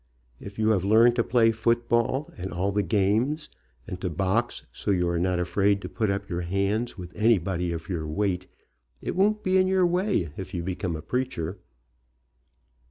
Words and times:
If 0.39 0.57
you 0.57 0.69
have 0.69 0.83
learned 0.83 1.15
to 1.17 1.23
play 1.23 1.51
football 1.51 2.33
and 2.35 2.51
all 2.51 2.71
the 2.71 2.81
games, 2.81 3.49
and 3.85 4.01
to 4.01 4.09
box 4.09 4.65
so 4.73 4.89
you 4.89 5.07
are 5.07 5.19
not 5.19 5.37
afraid 5.37 5.79
to 5.83 5.89
put 5.89 6.09
up 6.09 6.27
your 6.27 6.41
hands 6.41 6.97
with 6.97 7.15
anybody 7.15 7.71
of 7.71 7.87
your 7.87 8.07
weight, 8.07 8.47
it 8.99 9.15
won't 9.15 9.43
be 9.43 9.57
in 9.59 9.67
your 9.67 9.85
way 9.85 10.31
if 10.37 10.55
you 10.55 10.63
become 10.63 10.95
a 10.95 11.03
preacher. 11.03 11.59